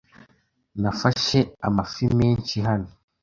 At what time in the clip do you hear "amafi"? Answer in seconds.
1.67-2.05